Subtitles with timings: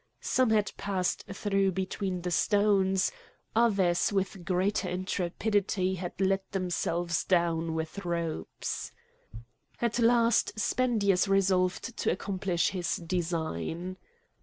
[0.19, 3.11] Some had passed through between the stones;
[3.55, 8.91] others with greater intrepidity had let themselves down with ropes.
[9.79, 13.97] At last Spendius resolved to accomplish his design.